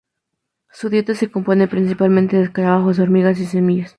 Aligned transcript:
Su 0.71 0.89
dieta 0.89 1.13
se 1.13 1.29
compone 1.29 1.67
principalmente 1.67 2.35
de 2.35 2.45
escarabajos, 2.45 2.97
hormigas 2.97 3.39
y 3.39 3.45
semillas. 3.45 3.89